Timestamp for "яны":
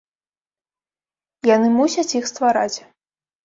1.55-1.67